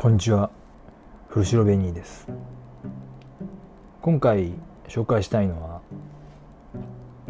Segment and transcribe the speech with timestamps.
[0.00, 0.48] こんにちは
[1.26, 2.28] 古城ベニーです。
[4.00, 4.52] 今回
[4.86, 5.80] 紹介したいのは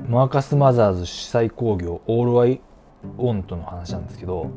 [0.07, 2.61] マーカス・マザーズ主催工業オール・アイ・
[3.17, 4.51] オンとの話なんですけど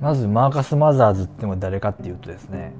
[0.00, 2.72] まずマーカス・マザーズってのは誰かっていうとですね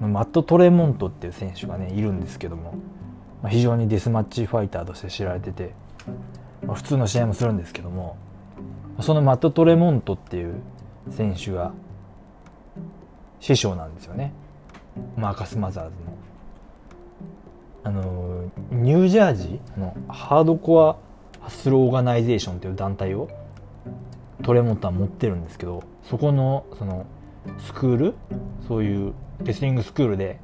[0.00, 2.74] マット・トレモントっていう選手がねいるんですけども、
[3.48, 5.72] 非常にデスマッチファイターとして知られてて、
[6.66, 8.16] ま、普通の試合もするんですけども
[9.00, 10.56] そのマット・トレモントっていう
[11.10, 11.72] 選手が
[13.40, 14.32] 師匠なんですよね。
[15.16, 16.14] マーカス・マザーズの。
[17.86, 20.96] あのニュージャージーのハードコア
[21.42, 23.28] ハッスルオーガナイゼーションっていう団体を
[24.42, 27.04] トレモントは持ってるんですけどそこのその
[27.58, 28.14] スクール
[28.66, 29.12] そういう
[29.42, 30.40] レスリングスクールで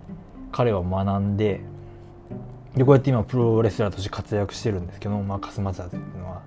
[0.52, 1.60] 彼は学んで
[2.77, 6.42] でこうやって今プロレスラーとして活躍してるんですけどマーカス・マザーズっていうのは、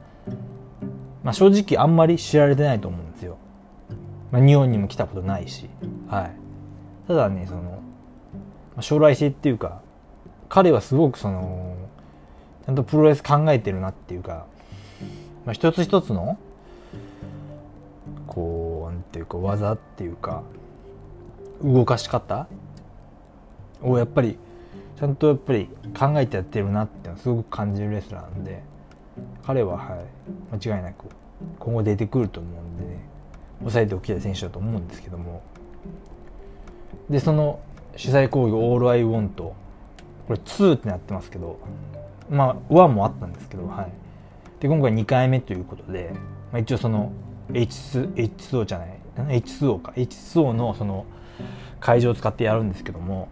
[1.24, 3.33] まあ、正直あんまり知られてないと思うんですよ。
[4.34, 5.70] まあ、日本にも来たことないし、
[6.10, 6.32] はい。
[7.08, 7.84] ただね、その、
[8.82, 9.84] 将来性っていうか、
[10.50, 11.78] 彼はすごくその、
[12.66, 14.48] ちゃんとプロレス考えてるなっていうか、
[15.46, 16.40] まあ、一つ一つの、
[18.26, 20.42] こう、なんていうか、技っていうか、
[21.64, 22.48] 動かし方
[23.84, 24.40] をやっぱり、
[24.98, 28.64] ちゃんとやっぱり考えてやってるなってすごく感じるレスラーなんで、
[29.46, 30.04] 彼は、は
[30.52, 31.06] い、間違いなく
[31.60, 33.13] 今後出てくると思うんで、ね、
[33.64, 35.42] 抑えておきたい選手だと思うんですけども。
[37.10, 37.60] でその
[37.96, 39.56] 主催工業オールアイウォント
[40.28, 41.60] これ2ってなってますけど
[42.30, 43.92] まあ1もあったんですけどはい。
[44.60, 46.14] で今回2回目ということで、
[46.52, 47.12] まあ、一応その
[47.50, 49.92] H2, H2O じゃない H2O か。
[49.96, 51.06] H2O のその
[51.80, 53.28] 会場を使ってやるんですけども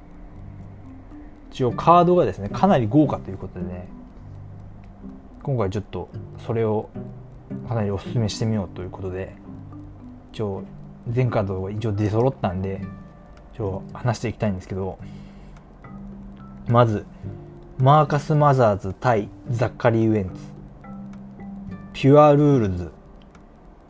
[1.52, 3.88] 一応カードがですねかなり豪華ということでね
[5.44, 6.10] 今回ちょっと
[6.46, 6.90] それを
[7.68, 9.36] かなりおすすめしてみようということで
[10.32, 10.64] 一応
[11.10, 12.82] 全カードが一応出揃ったんで
[13.54, 14.98] 一応話していきたいんですけど
[16.68, 17.06] まず
[17.78, 20.42] マーカス・マザーズ対ザッカリー・ウェンツ
[21.94, 22.92] Pure Rules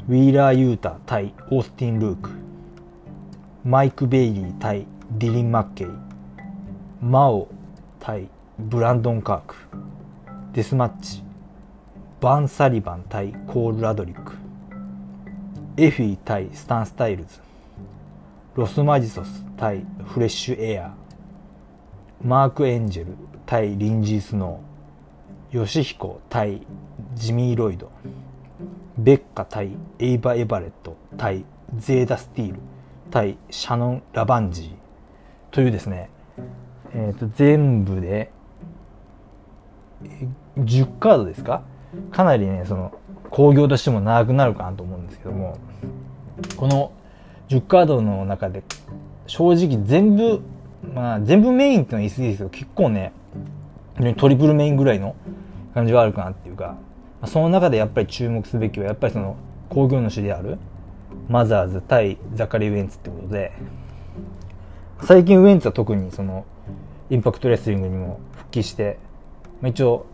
[0.07, 2.31] ウィーラー・ユータ対オースティン・ルーク
[3.63, 5.87] マイク・ベイリー対ディリン・マッケイ
[7.01, 7.49] マオ
[7.99, 9.55] 対ブランドン・カーク
[10.53, 11.23] デスマッチ
[12.19, 14.40] バム・サリバン対コール・ラドリック。
[15.77, 17.39] エフィ対スタンスタイルズ。
[18.55, 20.93] ロスマジソス対フレッシュエア。
[22.21, 23.13] マーク・エンジェル
[23.45, 25.57] 対リンジー・スノー。
[25.57, 26.67] ヨシヒコ対
[27.15, 27.89] ジミー・ロイド。
[28.97, 31.45] ベッカ対エイバ・エバレット対
[31.75, 32.59] ゼーダ・スティール
[33.09, 34.75] 対シャノン・ラバンジー。
[35.51, 36.09] というですね、
[36.93, 38.31] えー、と全部で
[40.57, 41.63] 10カードですか？
[42.11, 42.91] かなりねその
[43.29, 45.57] 興行としても長くなるかなと思うんですけども
[46.57, 46.91] この
[47.49, 48.63] 10カードの中で
[49.27, 50.41] 正直全部
[50.93, 53.13] まあ全部メインってのは言い過ぎですけど結構ね
[54.17, 55.15] トリプルメインぐらいの
[55.73, 56.77] 感じはあるかなっていうか
[57.25, 59.37] その中でやっぱり注目すべきはやっぱりその
[59.69, 60.57] 興行主である
[61.29, 63.51] マザーズ対ザカリー・ウェンツってことで
[65.03, 66.45] 最近ウェンツは特にその
[67.09, 68.97] インパクトレスリングにも復帰して
[69.63, 70.05] 一応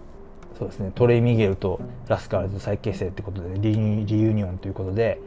[0.57, 0.91] そうですね。
[0.95, 5.19] トレイ・ミゲルとラスカールズ再結成ってことでリ reunion ということで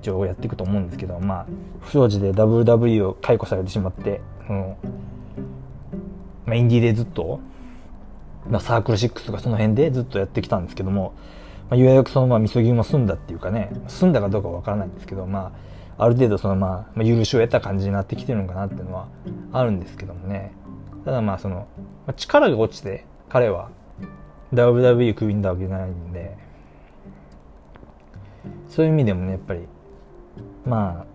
[0.00, 1.46] 一応やっていくと思うんですけどまあ
[1.80, 4.76] 不祥事で WWE を解雇されてしまってその、
[6.46, 7.40] まあ、インディーでずっと、
[8.48, 11.14] まあ、サークル6とかその辺でずっとやってきたんですけども、
[11.68, 15.52] まあ、ようやくそのまあみそぎも済んだっていうかね済んだかどうかわからないんですけどま
[15.98, 19.08] あある程度そのまあ、まあ、許しを得た感じになってきてるのかなっていうのは
[19.52, 20.52] あるんですけどもね。
[21.04, 21.66] ただまあその、
[22.06, 23.70] まあ、力が落ちて彼は
[24.52, 26.50] WWE クビになわけじゃないんで。
[28.70, 29.60] そういう意味でもねやっぱり
[30.64, 31.06] まあ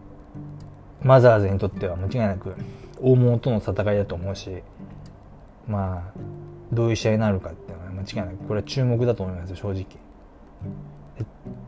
[1.02, 2.54] マザーズにとっては間違いなく
[3.02, 4.62] 大物との戦いだと思うし
[5.68, 6.20] まあ
[6.72, 9.86] どういう試合になるかっていうのは間違いなくこれは注目だと思います正直。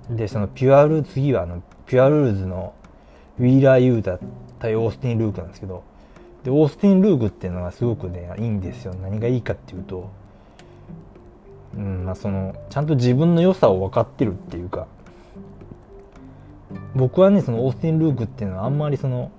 [0.09, 2.73] でそのピュアルー次はあのピュアルーズの
[3.39, 4.19] ウィーラー・ユータ
[4.59, 5.83] 対オースティン・ルークなんですけど
[6.43, 8.93] でオースティン・ルークっていうのはすごくねいいんですよ。
[8.95, 10.09] 何がいいかっていうと
[11.75, 14.87] うんまあ、そのちゃんと自分の良さを分かってるっていうか
[16.95, 19.31] 僕はねそのオースティン・ルークっていうのはあんまりその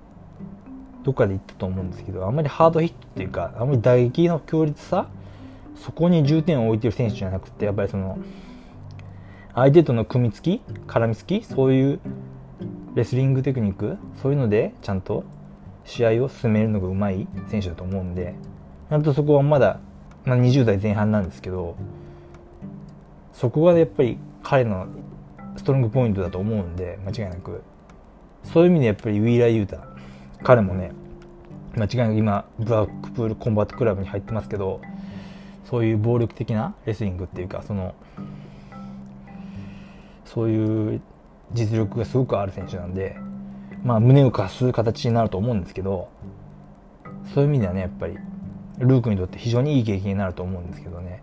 [1.03, 5.07] どっかで言ったと思うんですけどあんまりハードヒットっていうかあんまり打撃の強烈さ
[5.75, 8.17] そこに重点を置いてる選手じゃなくてやっぱりその
[9.55, 11.99] 相手との組みつき絡みつきそういう
[12.95, 15.23] レスリングテクニックそういうのでちゃんと
[15.85, 18.35] 試合を進めるのがうまい選手だと思うんで
[18.89, 19.79] ちゃんとそこはまだ、
[20.25, 21.75] まあ、20代前半なんですけど
[23.39, 24.87] そこがやっぱり彼の
[25.55, 27.63] ストロングポイントだと思うんで間違いなく。
[28.43, 29.87] そういう意味でやっぱりウィーラー・ユータ。
[30.43, 30.91] 彼もね
[31.77, 34.81] 間違いなく今ブラックプールコンバットクラブに入ってますけど
[35.69, 37.95] そういう暴力的なレスリングっていうかその
[40.25, 41.01] そういう
[41.53, 43.17] 実力がすごくある選手なんで
[43.83, 46.09] まあ胸を貸す形になると思うんですけど
[47.33, 48.17] そういう意味ではねやっぱり
[48.79, 51.21] ルークにとって非常にいい経験になると思うんですけどね。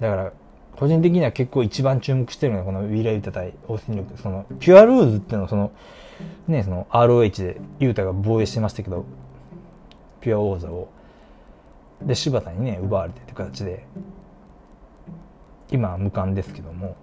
[0.00, 0.32] だから
[0.76, 4.18] 個人的には結構一番注目してるのはこのウィーラー・ユータ対オースティン・ルーク。
[4.20, 5.72] そのピュアルーズっていうのはその
[6.48, 9.04] ねその ROH でユータが防衛してましたけど
[10.20, 10.88] ピュア王座を。
[12.02, 13.84] で柴田にね奪われてって形で
[15.70, 16.96] 今は無冠ですけども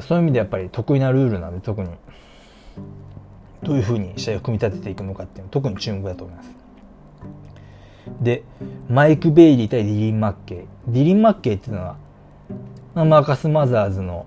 [0.00, 1.88] そういう意味でやっぱり得意なルールなんで特に
[3.62, 6.50] どういうふうに試合を組み立てていくのかっていうのは特に注目だと思います。
[8.20, 8.42] で
[8.88, 10.92] マイク・ベイリー対ディリン・マッケイ。
[10.92, 11.96] ディリン・マッケイっていうのは
[12.94, 14.26] まあマーカス・マザーズの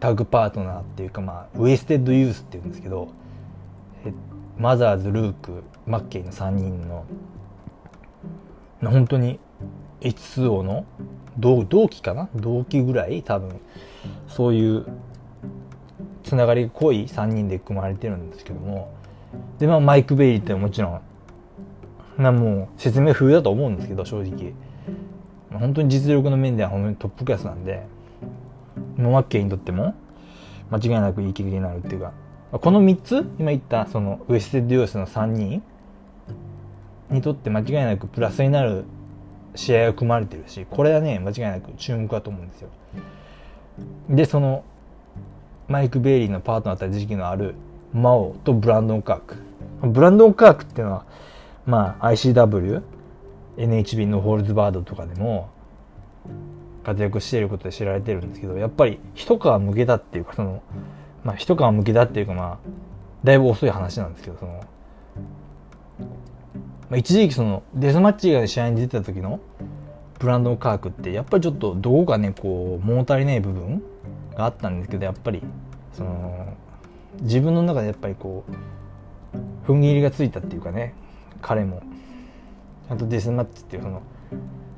[0.00, 3.08] タッグパートナーっていうかまあウエステッド・ユースっていうんですけど
[4.56, 7.04] マザーズルークマッケイの3人の
[8.82, 9.40] 本当に
[10.00, 10.84] H2O の
[11.36, 12.28] 同同期かな？
[12.34, 13.60] 同期ぐらい多分
[14.28, 14.86] そういう
[16.22, 18.92] つながりが濃い3人で組まれてるんですけども。
[19.58, 21.00] でまあマイク・ベイリーってもちろ
[22.18, 24.52] んなもう説明不要だと思うんですけど正直。
[25.52, 27.86] 本当に実力の面では本当にトップクラスなんで
[28.96, 29.94] ノマッケイにとっても
[30.70, 32.12] 間違いなくいい経験になるっていうか
[32.52, 35.62] この3つ今言ったそのウエステッドヨースの3人
[37.10, 38.84] にとって間違いなくプラスになる
[39.54, 42.68] 試合が組まれてるしこれはね間違いなく注目だと思うんですよ。
[44.08, 44.64] でその
[45.68, 47.54] マイク・ベイリーのパートナーだった時期のある
[47.92, 49.36] マオとブランドン・カーク。
[49.82, 51.04] ブランドン・カークっていうのは
[51.66, 52.82] まあ ICW
[53.58, 55.50] NHB のホールズバードとかでも
[56.84, 60.62] 活躍していることで知られてるんですけどやっぱり一皮むけたっていうかその
[61.24, 62.58] まあ一皮むけたっていうかまあ
[63.24, 64.64] だいぶ遅い話なんですけどその、ま
[66.92, 69.40] あ、一時期そのデスマッチが試合に出てた時の
[70.18, 73.82] ブランドン・カークってやっぱりちょっとどこかねこう物足りない部分
[74.34, 75.42] があったんですけどやっぱり
[75.92, 76.56] その
[77.20, 78.44] 自分の中でやっぱりこ
[79.66, 80.94] う踏ん切りがついたっていうかね
[81.42, 81.82] 彼も
[82.88, 84.02] ちゃんとデスマッチっていうその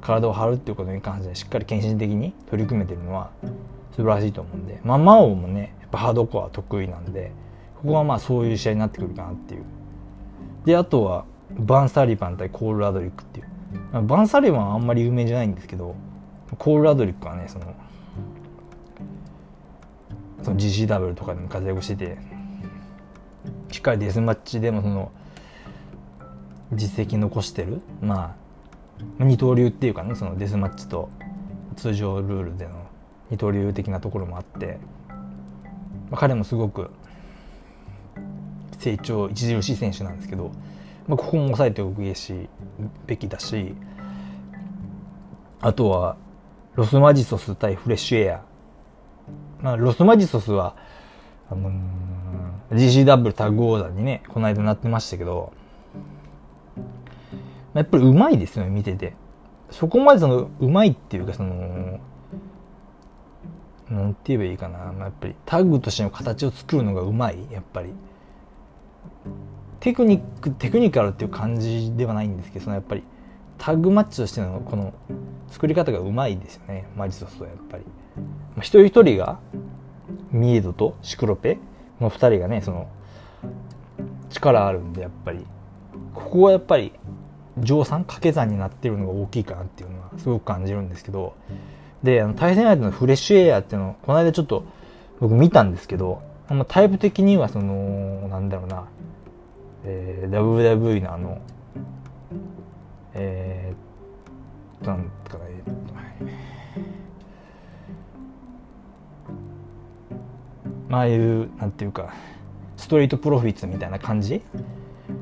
[0.01, 3.31] 体を張るっていうことに関してしっかり献身的に取り組めてるのは
[3.93, 7.33] 素晴らしいと思うんでまあ魔王もねやっぱハードコア得意なんで
[7.77, 9.65] ここはまあそういう試合になってくるかなっていう。
[10.65, 11.25] であとは
[11.59, 15.95] バン・サリバン対コール・ラドリックっていう、バン・サリバンはあんまり有名じゃないんですけど
[16.59, 17.75] コール・ラドリックはねその
[20.43, 22.19] その GCW とかでも活躍してて
[23.71, 25.11] しっかりデスマッチでもその
[26.72, 27.81] 実績残してる。
[28.00, 28.50] まあ
[29.19, 31.11] 二刀流っていうかねそのデスマッチと
[31.76, 32.87] 通常ルールでの
[33.31, 34.78] 二刀流的なところもあって、
[35.08, 35.17] ま
[36.12, 36.90] あ、彼もすごく
[38.78, 40.50] 成長著しい選手なんですけど、
[41.06, 42.49] まあ、ここも抑えておくべし
[43.06, 43.75] べきだし
[45.61, 46.16] あとは
[46.75, 48.43] ロスマジソス対フレッシュエア、
[49.61, 50.76] まあ、ロスマジソスは
[51.50, 55.52] あのー、GCW タッグオーダーにねこの間なってましたけど
[57.75, 59.14] やっぱりうまいですよね見てて。
[59.70, 62.00] そこまでそのうまいっていうかその
[63.88, 67.92] なんて言えばいいかな、まあ、やっぱりタッグとしての形を作るのがうまいやっぱり。
[69.78, 73.02] テクニックテクニカルっていう感じではないんですけどそのやっぱり
[73.56, 74.92] タッグマッチとしてのこの
[75.49, 76.87] 作り方がうまいですよね。
[76.97, 77.85] マジソスとやっぱり、
[78.56, 79.38] まあ、一人一人が
[80.30, 81.59] ミエドとシクロペ
[81.99, 82.88] の二人がねその
[84.28, 85.47] 力あるんでやっぱり。
[86.14, 86.92] ここはやっぱり
[87.61, 91.35] 乗算掛け算になってるのが大きいかなっていうのはすごく感じるんですけど
[92.02, 94.64] であの対戦相手のフレッシュエアっていうのをこの間ちょっと
[95.21, 96.23] 僕見たんですけど
[96.69, 98.87] タイプ的にはそのなんだろうな、
[99.85, 101.40] えー、WWE のあの
[103.12, 105.62] えー、なんかね
[110.88, 112.12] まああいうなんていうか
[112.76, 114.43] ストリートプロフィッツみたいな感じ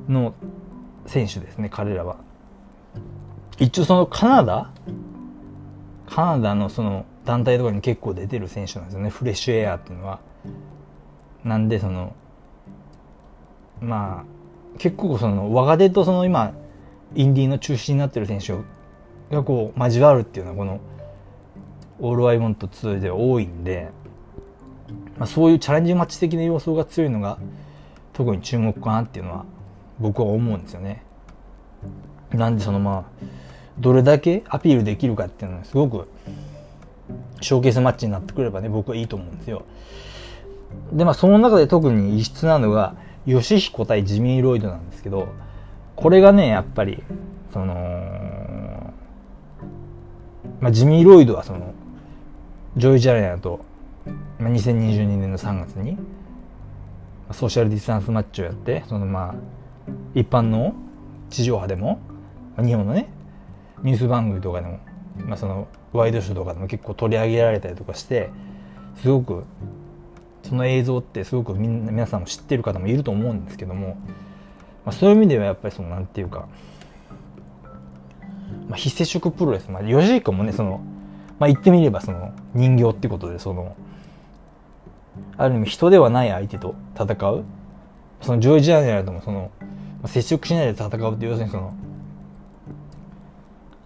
[0.09, 0.35] の
[1.07, 2.28] 選手ですね彼らは。
[3.59, 4.71] 一応そのカナダ？
[6.07, 9.11] カナダのその団体とかに結構出てる選手なんですよね。
[9.11, 10.21] フレッシュエアっていうのは。
[11.45, 12.15] なんでその
[13.81, 16.53] まあ結構その若手とその今
[17.15, 18.55] インディーの中心になってる選手
[19.35, 20.81] がこう交わるっていうのはこの
[22.01, 23.91] オールアイモント2では多いんで、
[25.17, 27.39] まあ、そういうチャレンジマッチ的な要素が強いのが
[28.13, 29.47] 特に注目かなっていうのは
[29.99, 31.03] 僕は思うんですよね。
[32.33, 33.25] なんでそのまあ
[33.81, 36.09] どれだけアピールできるかっていうのはすごく
[37.41, 39.65] ショーケースマッチになってくればね僕はいいと思うんですよ。
[40.93, 42.95] でまあその中で特に異質なのが
[43.27, 45.29] 吉彦対ジミー・ロイドなんですけど
[45.97, 47.03] これがねやっぱり
[47.53, 47.75] その、
[50.61, 51.75] まあ、ジミー・ロイドはその
[52.77, 53.61] ジョイ・ジャレナと、
[54.39, 55.99] まあ、2022年の3月に
[57.33, 59.35] ソーシャルディスタンスマッチをやってそのまあ
[60.15, 60.75] 一般の
[61.31, 62.01] 地上波でも
[62.57, 63.09] 日本のね
[63.83, 64.81] ニュース番組とかでも、
[65.27, 68.31] まあ、そのワイドショーとかでも結構取り上げられたりとかして
[69.03, 69.45] すごく
[70.43, 73.99] その映像ってすごくみんな皆さんも知ってる方もいると思うんですけども、
[74.85, 76.49] まあ、そういう意味ではやっぱりそのなんていうか、
[78.69, 80.81] まあ、非接触プロレス、まあ、ヨシヒコもねその、
[81.39, 83.77] まあ、言ってみればその人形ってことでその
[85.37, 87.45] ある意味人ではない相手と戦う。
[88.21, 89.51] そのジョイ・ジャーネラともその、
[90.07, 91.73] 接触しないで戦うって要するにその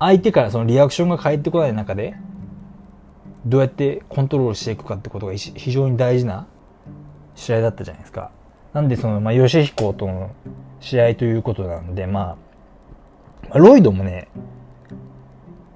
[0.05, 2.17] 相手からそのリアクションが返ってこない中で
[3.47, 6.49] どうやってコントロールしていくかってことが非常に大事な
[7.37, 8.31] 試合だったじゃないですか。
[8.73, 10.33] なんでその、まあ、ヨシヒコとの
[10.81, 12.37] 試合ということなんで、ま
[13.51, 14.29] あ、ロイドもね、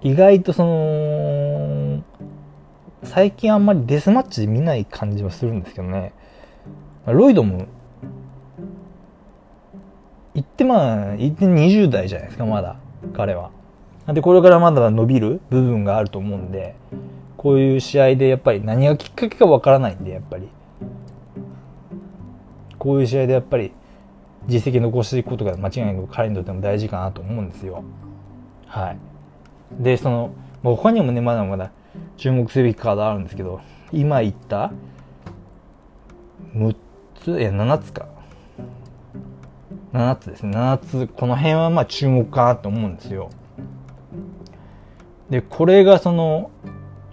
[0.03, 2.03] 意外とその、
[3.05, 6.13] 最近あんまりデスマッチで見ない感じはするんですけどね、
[7.07, 7.67] ロイドも、
[10.35, 12.77] 言ってまあ、言って20代じゃないですか、まだ、
[13.15, 13.56] 彼は。
[14.09, 16.77] で、これからまだ伸びる部分があると思うんで、
[17.37, 20.49] こういう試合でやっぱり何がきっかけかわからないんで、やっぱり。
[22.79, 23.73] こういう試合でやっぱり
[24.47, 27.83] 実績残していくことが間違いなく彼にとっても大事かなと思うんですよ。
[28.67, 28.99] はい。
[29.83, 30.31] で、その、
[30.63, 31.73] 他にもね、まだまだ
[32.17, 33.61] 注目すべきカードあるんですけど、
[33.93, 34.73] 今言った
[36.55, 36.77] 6
[37.17, 38.07] つ、いや、7つか。
[39.93, 40.57] 7つですね。
[40.57, 43.31] 7つ、この辺はまあ注目かなと思うんですよ。
[45.31, 46.51] で、これがその、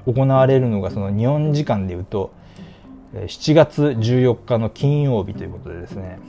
[0.05, 2.33] 行われるのがその日本時間でいうと
[3.13, 6.19] 7月14日の金曜日ということでですね、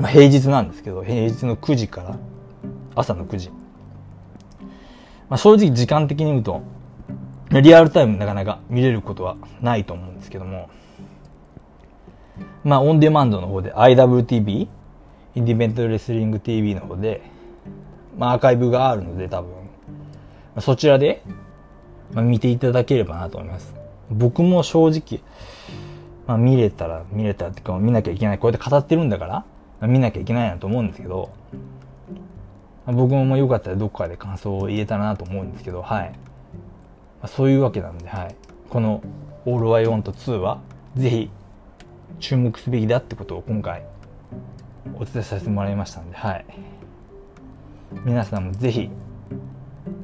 [0.00, 2.18] まあ、平日なんですけど平日の9時から
[2.94, 3.50] 朝の9時、
[5.28, 6.62] まあ、正直時間的に言うと
[7.50, 10.70] リアルタイムなかなか見れることはないと思うんですけども。
[12.64, 14.68] まあオンデマンドの方で IWTV
[15.34, 17.22] インディペントレスリング TV の方で、
[18.16, 19.50] まあ、アーカイブがあるので多分、
[20.60, 21.22] そちらで
[22.12, 23.74] まあ、見ていただければなと思います。
[24.10, 25.22] 僕も正直、
[26.26, 28.38] まあ、見れたら見れたってか見なきゃいけない。
[28.38, 29.44] こうやって語ってるんだから、ま
[29.82, 31.30] あ、見なきゃいけないなと思うんですけど、
[32.86, 36.10] 僕もよかったらどこかで感想を言えたらなと思うんですけど、はい。
[36.10, 36.16] ま
[37.22, 38.34] あ、そういうわけなんで、はい。
[38.70, 39.02] この
[39.46, 40.60] All I Want 2は、
[40.96, 41.30] ぜひ
[42.20, 43.84] 注目すべきだってことを今回
[44.96, 46.46] お伝えさせてもらいましたんで、はい。
[48.04, 48.90] 皆さんもぜひ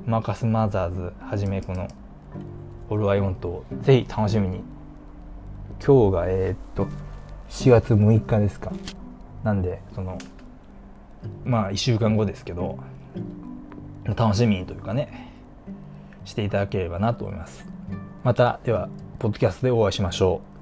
[0.06, 1.88] マーカス・マザーズはじめこの
[2.90, 4.62] 「オール・アイ・オント」をぜひ楽しみに。
[5.84, 6.86] 今日がえー、っと
[7.48, 8.72] 4月6日ですか。
[9.42, 10.18] なんでその
[11.44, 12.78] まあ1週間後ですけど
[14.16, 15.32] 楽しみにというかね
[16.24, 17.66] していただければなと思います。
[18.22, 20.53] またではポッドキャストでお会いしましょう。